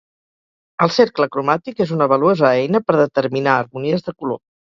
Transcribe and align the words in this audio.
El 0.85 0.93
cercle 0.95 1.27
cromàtic 1.35 1.83
és 1.85 1.93
una 1.99 2.07
valuosa 2.15 2.51
eina 2.63 2.83
per 2.89 2.97
determinar 3.03 3.55
harmonies 3.61 4.09
de 4.11 4.17
color. 4.19 4.43